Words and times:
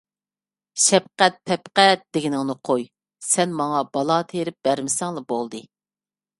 شەپقەت- 0.85 1.37
پەپقەت 1.49 2.07
دېگىنىڭنى 2.17 2.57
قوي، 2.71 2.87
سەن 3.29 3.55
ماڭا 3.61 3.85
بالا 3.93 4.21
تېرىپ 4.35 4.61
بەرمىسەڭلا 4.69 5.27
بولدى. 5.35 5.67